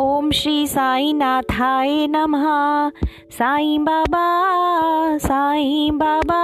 ओम 0.00 0.30
श्री 0.30 0.66
साई 0.66 1.12
नाथाय 1.12 2.06
नमः। 2.06 2.44
साई 3.30 3.78
बाबा 3.78 4.26
साई 5.18 5.90
बाबा, 5.92 6.40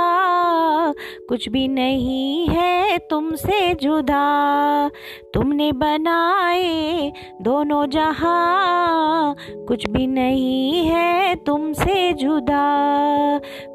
कुछ 1.28 1.48
भी 1.48 1.68
नहीं 1.68 2.46
है 2.46 2.98
तुमसे 2.98 3.74
जुदा। 3.74 4.90
तुमने 5.34 5.72
बनाए 5.72 7.12
दोनों 7.42 7.86
जहाँ, 7.86 9.36
कुछ 9.68 9.88
भी 9.88 10.06
नहीं 10.06 10.86
है 10.86 11.34
तुमसे 11.36 12.12
जुदा। 12.12 12.66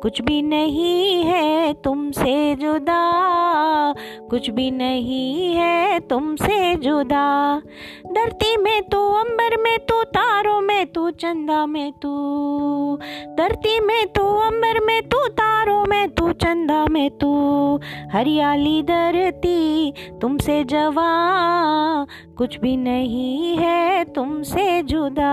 कुछ 0.01 0.21
भी 0.21 0.41
नहीं 0.41 1.23
है 1.23 1.73
तुमसे 1.73 2.55
जुदा। 2.55 3.01
कुछ 4.29 4.49
भी 4.49 4.71
नहीं 4.71 5.55
है 5.55 5.99
तुमसे 5.99 6.75
जुदा। 6.75 7.61
धरती 8.11 8.57
में 8.57 8.81
तो 8.81 9.13
अंबर 9.13 9.57
में 9.57 9.79
तो 9.79 10.03
तारों 10.03 10.61
में 10.61 10.85
तो 10.85 11.11
चंदा 11.11 11.65
में 11.65 11.91
तू। 11.91 12.11
धरती 13.37 13.79
में 13.79 14.07
तो 14.07 14.27
अंबर 14.39 14.85
में 14.85 15.09
तू, 15.09 15.27
तारों 15.27 15.85
में 15.85 16.09
तू, 16.09 16.31
चंदा 16.31 16.85
में 16.85 17.09
तू। 17.17 17.79
हरियाली 18.13 18.83
धरती 18.83 19.93
तुमसे 20.21 20.63
जवा, 20.63 21.07
कुछ 22.37 22.59
भी 22.59 22.77
नहीं 22.77 23.57
है 23.57 24.03
तुमसे 24.03 24.83
जुदा। 24.83 25.31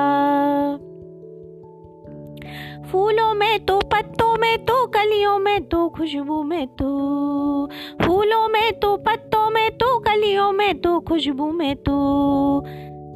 फूलों 2.92 3.34
में 3.34 3.64
तो 3.64 3.80
पत्तों 3.80 4.36
में 4.36 4.58
तो 4.58 4.86
कलियों 4.86 5.38
में 5.38 5.64
तो 5.64 5.88
खुशबू 5.88 6.42
में 6.42 6.66
तो 6.66 7.70
फूलों 8.02 8.48
में 8.48 8.80
तो 8.80 8.96
पत्तों 8.96 9.50
में 9.50 9.70
तो 9.70 9.98
कलियों 9.98 10.52
में 10.52 10.80
तो 10.80 11.00
खुशबू 11.00 11.52
में 11.52 11.76
तो। 11.76 11.98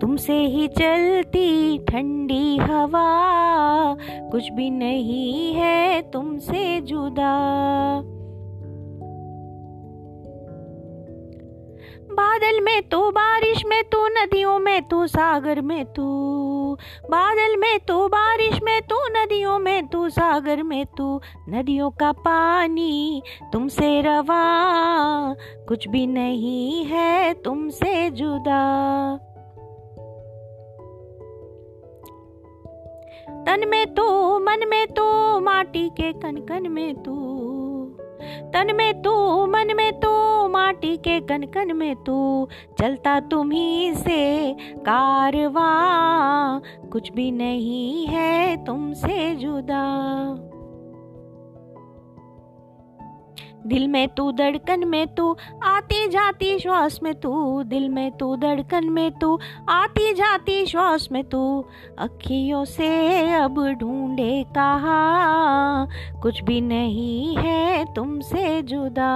तुमसे 0.01 0.45
ही 0.47 0.69
चलती 0.69 1.79
ठंडी 1.79 2.57
हवा, 2.57 3.07
कुछ 4.31 4.53
भी 4.53 4.71
नहीं 4.71 5.55
है 5.55 6.03
तुमसे 6.03 6.81
जुदा। 6.81 7.33
बादल 12.13 12.61
में 12.61 12.83
तो 12.83 13.11
बारिश 13.11 13.65
में 13.67 13.85
तू 13.85 14.07
नदियों 14.07 14.59
में 14.59 14.89
तू 14.89 15.07
सागर 15.07 15.61
में 15.61 15.85
तू। 15.85 16.07
बादल 17.11 17.57
में 17.57 17.79
तो 17.79 18.09
बारिश 18.09 18.61
में 18.63 18.83
तू 18.83 18.97
नदियों 19.09 19.59
में 19.59 19.87
तू 19.87 20.09
सागर 20.09 20.63
में 20.63 20.87
तू। 20.87 21.21
नदियों 21.49 21.91
का 21.91 22.13
पानी 22.13 23.23
तुमसे 23.53 24.01
रवा, 24.01 24.45
कुछ 25.69 25.89
भी 25.89 26.07
नहीं 26.07 26.85
है 26.85 27.35
तुमसे 27.35 28.11
जुदा। 28.11 28.63
तन 33.47 33.69
में 33.69 33.95
तो 33.95 34.39
मन 34.39 34.69
में 34.69 34.87
तो 34.87 35.41
माटी 35.41 35.89
के 35.89 36.13
कन 36.13 36.37
कन 36.37 36.69
में 36.69 36.95
तू। 36.95 37.19
तन 38.53 38.75
में 38.75 39.03
तू, 39.03 39.47
मन 39.47 39.75
में 39.77 40.01
तू 40.01 40.42
माटी 40.83 40.97
के 40.97 41.19
कन 41.21 41.43
कन 41.47 41.77
में 41.77 41.95
तू 41.97 42.49
चलता 42.79 43.19
तुम्ही 43.21 43.95
से 43.95 44.53
कारवा 44.79 45.71
कुछ 46.93 47.13
भी 47.13 47.31
नहीं 47.31 48.07
है 48.07 48.65
तुमसे 48.65 49.35
जुदा। 49.37 49.85
दिल 53.67 53.87
में 53.89 54.09
तू 54.09 54.31
धड़कन 54.33 54.89
में 54.89 55.07
तू 55.15 55.37
आती 55.63 56.09
जाती 56.09 56.59
श्वास 56.59 56.99
में 57.03 57.15
तू। 57.15 57.63
दिल 57.63 57.89
में 57.89 58.11
तू 58.11 58.37
धड़कन 58.37 58.91
में 58.91 59.11
तू 59.19 59.39
आती 59.69 60.13
जाती 60.13 60.65
श्वास 60.67 61.09
में 61.13 61.23
तू। 61.25 61.65
अखियों 61.99 62.65
से 62.65 62.89
अब 63.35 63.67
ढूंढे 63.81 64.43
कहा 64.59 65.87
कुछ 66.23 66.43
भी 66.43 66.61
नहीं 66.61 67.37
है 67.37 67.85
तुमसे 67.95 68.63
जुदा। 68.63 69.13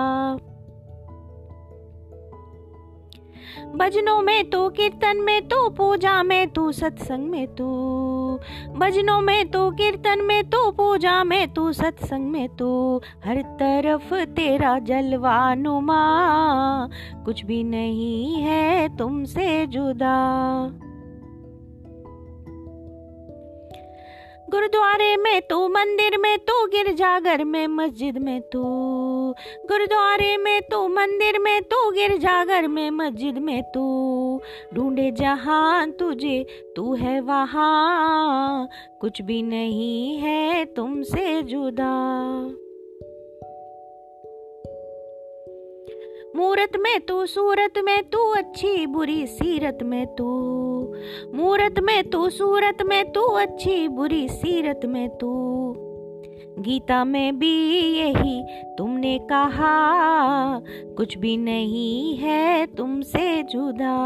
भजनों 3.57 4.23
में 4.23 4.51
तू 4.51 4.69
कीर्तन 4.69 5.17
में 5.17 5.49
तू 5.49 5.69
पूजा 5.69 6.23
में 6.23 6.49
तू 6.49 6.73
सत्संग 6.73 7.29
में 7.29 7.47
तू। 7.47 7.67
भजनों 8.77 9.21
में 9.21 9.51
तू 9.51 9.71
कीर्तन 9.71 10.25
में 10.25 10.51
तू 10.51 10.71
पूजा 10.71 11.25
में 11.25 11.55
तू 11.55 11.73
सत्संग 11.73 12.27
में 12.27 12.49
तू। 12.49 13.01
हर 13.25 13.43
तरफ़ 13.43 14.15
तेरा 14.15 14.79
जलवानुमा 14.79 16.01
कुछ 17.25 17.45
भी 17.45 17.65
नहीं 17.65 18.35
है 18.35 18.97
तुमसे 18.97 19.67
जुदा। 19.67 20.17
गुरुद्वारे 24.51 25.17
में 25.17 25.43
तू 25.43 25.69
मंदिर 25.69 26.19
में 26.19 26.39
तू 26.39 26.67
गिरजाघर 26.67 27.45
में, 27.45 27.67
मस्जिद 27.67 28.19
में 28.19 28.41
तू। 28.41 28.96
गुरुद्वारे 29.69 30.37
में 30.37 30.63
तू, 30.63 30.89
मंदिर 30.89 31.39
में 31.39 31.63
तू, 31.63 31.91
गिरजाघर 31.91 32.69
में, 32.69 32.91
मस्जिद 32.91 33.39
में 33.39 33.63
तू। 33.63 34.41
ढूंढे 34.75 35.11
जहाँ 35.11 35.91
तुझे, 35.91 36.47
तू 36.77 36.95
है 36.95 37.21
वहाँ। 37.21 38.69
कुछ 39.01 39.23
भी 39.23 39.43
नहीं 39.43 40.17
है 40.17 40.65
तुमसे 40.65 41.43
जुदा। 41.43 42.07
मूरत 46.37 46.77
में 46.79 47.01
तू, 47.01 47.27
सूरत 47.27 47.73
में 47.85 48.03
तू, 48.03 48.19
अच्छी 48.35 48.87
बुरी 48.87 49.27
सीरत 49.27 49.79
में 49.83 50.07
तू। 50.07 50.27
मूरत 51.35 51.75
में 51.83 52.11
तू, 52.11 52.31
सूरत 52.31 52.79
में 52.83 53.13
तू, 53.13 53.21
अच्छी 53.21 53.89
बुरी 53.89 54.29
सीरत 54.29 54.81
में 54.85 55.09
तू। 55.09 55.46
गीता 56.59 57.05
में 57.05 57.39
भी 57.39 57.55
यही 57.99 58.43
तुमने 58.79 59.19
कहा 59.19 59.73
कुछ 60.97 61.19
भी 61.19 61.37
नहीं 61.37 62.17
है 62.17 62.67
तुमसे 62.67 63.43
जुदा। 63.43 63.97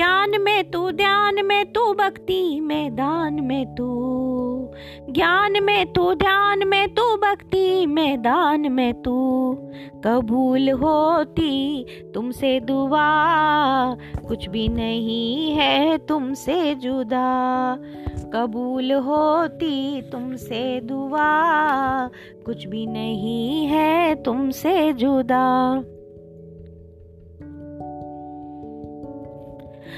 ज्ञान 0.00 0.42
में 0.42 0.70
तू, 0.70 0.90
ध्यान 0.90 1.46
में 1.46 1.72
तू, 1.72 1.94
भक्ति 1.94 2.60
में 2.60 2.94
दान 2.94 3.34
में 3.34 3.74
तू। 3.74 3.90
ज्ञान 5.10 5.64
में 5.64 5.92
तू, 5.92 6.14
ध्यान 6.14 6.68
में 6.68 6.94
तू, 6.94 7.16
भक्ति 7.16 7.86
में 7.86 8.22
दान 8.22 8.72
में 8.72 9.02
तू। 9.02 9.52
कबूल 10.04 10.70
होती 10.70 11.84
तुमसे 12.14 12.60
दुआ, 12.60 13.34
कुछ 14.28 14.48
भी 14.48 14.68
नहीं 14.68 15.52
है 15.52 15.98
तुमसे 15.98 16.74
जुदा। 16.74 17.76
कबूल 18.34 18.92
होती 18.92 20.02
तुमसे 20.02 20.80
दुआ, 20.80 21.40
कुछ 22.46 22.66
भी 22.66 22.86
नहीं 22.86 23.66
है 23.66 24.22
तुमसे 24.22 24.92
जुदा। 24.92 25.82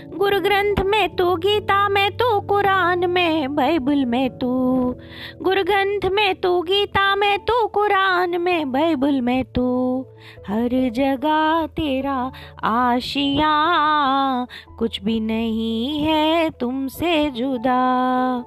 गुरु 0.06 0.40
ग्रंथ 0.40 0.84
में 0.84 1.16
तू, 1.16 1.36
गीता 1.36 1.88
में 1.88 2.10
तू, 2.10 2.40
कुरान 2.40 3.10
में, 3.10 3.54
बाइबल 3.54 4.04
में 4.04 4.38
तू। 4.38 4.48
गुरु 5.42 5.64
ग्रंथ 5.64 6.10
में 6.10 6.34
तू, 6.34 6.62
गीता 6.62 7.16
में 7.16 7.38
तू, 7.38 7.66
कुरान 7.66 8.40
में, 8.40 8.72
बाइबल 8.72 9.20
में 9.20 9.44
तू। 9.44 10.06
हर 10.48 10.90
जगह 10.90 11.66
तेरा 11.66 12.32
आशिया, 12.64 13.52
कुछ 14.78 15.02
भी 15.02 15.20
नहीं 15.20 16.02
है 16.02 16.50
तुमसे 16.50 17.30
जुदा। 17.30 18.44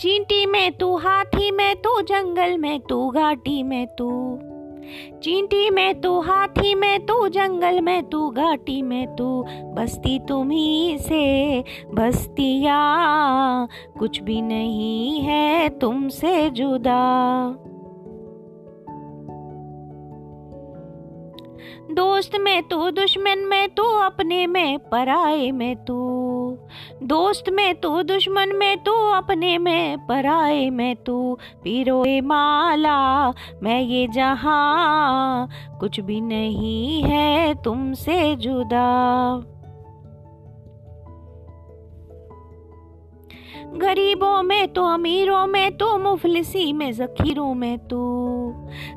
चींटी 0.00 0.46
में 0.46 0.72
तू, 0.72 0.96
हाथी 0.96 1.50
में 1.50 1.76
तू, 1.76 2.00
जंगल 2.00 2.58
में 2.58 2.80
तू, 2.80 3.10
घाटी 3.10 3.62
में 3.62 3.86
तू। 3.86 4.38
चींटी 5.22 5.70
में 5.70 6.00
तू, 6.00 6.20
हाथी 6.20 6.74
में 6.74 7.06
तू, 7.06 7.28
जंगल 7.28 7.80
में 7.80 8.02
तू, 8.02 8.30
घाटी 8.30 8.82
में 8.82 9.16
तू, 9.16 9.44
बस्ती 9.48 10.18
तुम्ही 10.18 10.98
से 10.98 11.64
बस्तिया। 11.94 12.78
कुछ 13.98 14.22
भी 14.22 14.42
नहीं 14.42 15.20
है 15.20 15.68
तुमसे 15.68 16.50
जुदा। 16.50 17.50
दोस्त 21.94 22.32
में 22.40 22.62
तू, 22.62 22.90
दुश्मन 22.90 23.38
में 23.38 23.68
तू, 23.68 23.82
अपने 23.82 24.46
में 24.46 24.78
पराए 24.78 25.50
में 25.50 25.76
तू। 25.76 26.19
दोस्त 27.02 27.44
में 27.52 27.74
तू, 27.74 28.02
दुश्मन 28.02 28.52
में 28.56 28.84
तू, 28.84 28.92
अपने 28.92 29.58
में, 29.58 30.06
पराए 30.06 30.70
में 30.70 30.96
तू, 30.96 31.38
पीरो 31.62 32.04
माला, 32.22 33.30
मैं 33.62 33.80
ये 33.80 34.08
जहाँ, 34.08 35.48
कुछ 35.80 36.00
भी 36.00 36.20
नहीं 36.20 37.02
है 37.02 37.62
तुमसे 37.62 38.36
जुदा। 38.36 39.42
गरीबों 43.66 44.42
में 44.42 44.72
तो 44.72 44.84
अमीरों 44.84 45.46
में 45.46 45.76
तो 45.76 45.98
मुफलिसी 45.98 46.72
में 46.72 46.92
जखीरों 46.92 47.54
में 47.54 47.78
तो। 47.78 48.00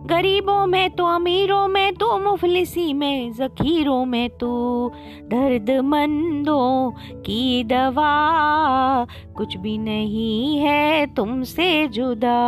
गरीबों 0.05 0.65
में 0.67 0.89
तो 0.89 1.05
अमीरों 1.05 1.67
में 1.67 1.93
तो 1.93 2.17
मुफलिसी 2.17 2.93
में 2.93 3.33
जखीरों 3.33 4.05
में 4.05 4.29
तो। 4.29 4.91
दर्द 5.23 5.71
मंदों 5.71 6.91
की 7.21 7.63
दवा 7.63 9.07
कुछ 9.35 9.57
भी 9.57 9.77
नहीं 9.77 10.57
है 10.57 11.13
तुमसे 11.13 11.87
जुदा। 11.87 12.39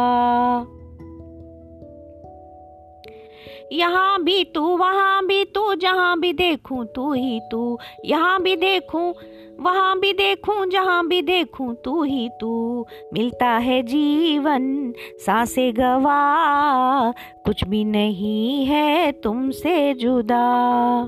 यहाँ 3.72 4.24
भी 4.24 4.44
तू, 4.44 4.78
वहाँ 4.78 5.26
भी 5.26 5.46
तू, 5.46 5.76
जहाँ 5.76 6.20
भी 6.20 6.34
देखूँ 6.34 6.86
तू 6.86 7.14
ही 7.14 7.40
तू। 7.52 7.80
यहाँ 8.06 8.42
भी 8.42 8.56
देखूँ, 8.56 9.14
वहाँ 9.60 10.00
भी 10.00 10.14
देखूँ, 10.14 10.66
जहाँ 10.66 11.08
भी 11.08 11.22
देखूँ 11.22 11.76
तू 11.76 12.04
ही 12.04 12.30
तू। 12.30 12.86
मिलता 13.14 13.48
है 13.48 13.82
जीवन, 13.84 14.94
सांसे 15.26 15.72
गवा, 15.72 17.14
कुछ 17.46 17.64
भी 17.64 17.84
नहीं 17.84 18.66
है 18.66 19.12
तुमसे 19.12 19.94
जुदा। 19.94 21.08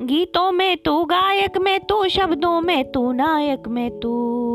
गीतों 0.00 0.52
में 0.52 0.76
तू, 0.76 1.04
गायक 1.04 1.58
में 1.58 1.80
तू, 1.80 2.08
शब्दों 2.08 2.60
में 2.60 2.92
तू, 2.92 3.12
नायक 3.12 3.68
में 3.68 4.00
तू। 4.00 4.47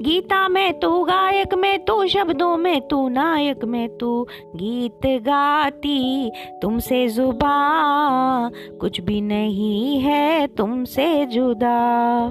गीता 0.00 0.48
में 0.48 0.80
तू 0.80 1.04
गायक 1.04 1.54
में 1.54 1.84
तू 1.84 2.06
शब्दों 2.06 2.56
में 2.56 2.88
तू 2.88 3.08
नायक 3.08 3.64
में 3.64 3.98
तू 3.98 4.26
गीत 4.56 5.06
गाती 5.06 6.30
तुमसे 6.62 7.08
जुबा, 7.08 8.50
कुछ 8.80 9.00
भी 9.00 9.20
नहीं 9.20 10.00
है 10.00 10.46
तुमसे 10.46 11.26
जुदा। 11.26 12.26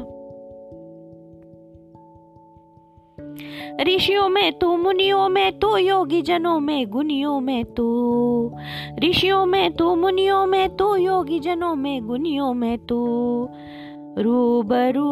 ऋषियों 3.82 4.30
में 4.30 4.60
तू, 4.60 4.78
मुनियों 4.78 5.30
में 5.30 5.60
तू, 5.60 5.78
योगी 5.78 6.22
जनों 6.22 6.60
में, 6.60 6.90
गुनियों 6.90 7.40
में 7.40 7.66
तू। 7.66 8.56
ऋषियों 9.00 9.46
में 9.46 9.74
तू, 9.74 9.96
मुनियों 9.96 10.46
में 10.46 10.76
तू, 10.76 10.96
योगी 10.96 11.40
जनों 11.40 11.76
में, 11.76 12.06
गुनियों 12.06 12.54
में 12.54 12.78
तू। 12.78 13.50
रूबरू 14.18 15.04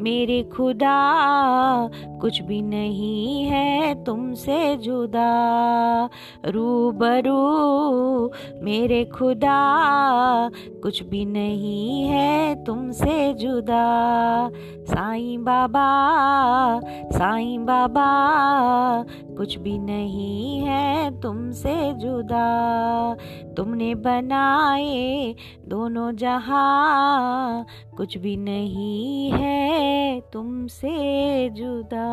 मेरे 0.00 0.42
खुदा, 0.42 0.98
कुछ 2.20 2.42
भी 2.42 2.62
नहीं 2.62 3.44
है 3.44 4.04
तुमसे 4.04 4.76
जुदा। 4.76 5.30
रूबरू 6.46 7.38
मेरे 8.64 9.04
खुदा, 9.04 9.58
कुछ 10.82 11.02
भी 11.02 11.24
नहीं 11.24 12.02
है 12.02 12.64
तुमसे 12.64 13.34
जुदा। 13.34 13.84
साईं 14.84 15.44
बाबा 15.44 15.88
साईं 17.12 17.64
बाबा, 17.64 18.08
कुछ 19.36 19.58
भी 19.58 19.78
नहीं 19.78 20.58
है 20.58 21.20
तुमसे 21.20 21.92
जुदा। 21.92 22.46
तुमने 23.56 23.94
बनाए 23.94 25.34
दोनों 25.68 26.12
जहाँ, 26.12 27.66
कुछ 27.96 28.18
भी 28.18 28.36
नहीं 28.36 29.30
है 29.58 30.20
तुमसे 30.32 30.88
जुदा। 31.50 32.06